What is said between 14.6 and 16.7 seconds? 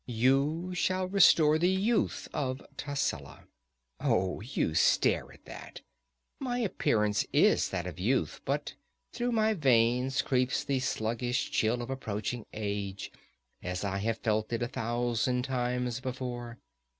a thousand times before.